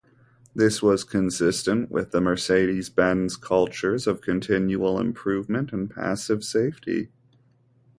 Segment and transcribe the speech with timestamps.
[0.55, 7.11] This was consistent with the Mercedes Benz cultures of continual improvement and passive safety.